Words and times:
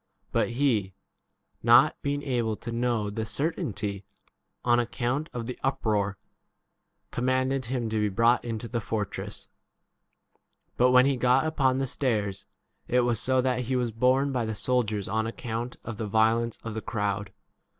But 0.31 0.49
he, 0.57 0.95
not 1.61 1.95
being 2.01 2.23
able 2.23 2.55
to 2.55 2.71
know 2.71 3.11
the 3.11 3.23
certainty 3.23 4.03
on 4.65 4.79
account 4.79 5.29
of 5.31 5.45
the 5.45 5.59
uproar, 5.63 6.17
commanded 7.11 7.65
him 7.65 7.87
to 7.91 7.97
be 7.97 8.07
35 8.07 8.15
brought 8.15 8.43
into 8.43 8.67
the 8.67 8.81
fortress. 8.81 9.47
But 10.75 10.89
when 10.89 11.05
he 11.05 11.17
got 11.17 11.45
upon 11.45 11.77
the 11.77 11.85
stairs 11.85 12.47
it 12.87 13.01
was 13.01 13.19
so 13.19 13.41
that 13.41 13.65
he 13.65 13.75
was 13.75 13.91
borne 13.91 14.31
by 14.31 14.43
the 14.43 14.55
soldiers 14.55 15.07
on 15.07 15.27
account 15.27 15.75
of 15.83 15.97
the 15.97 16.07
violence 16.07 16.55
36 16.57 16.67
of 16.67 16.73
the 16.73 16.81
crowd. 16.81 17.31